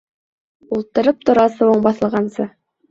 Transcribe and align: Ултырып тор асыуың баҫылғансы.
Ултырып 0.79 1.21
тор 1.31 1.43
асыуың 1.45 1.87
баҫылғансы. 1.89 2.53